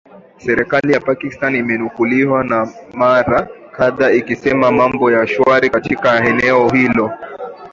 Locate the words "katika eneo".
5.69-6.69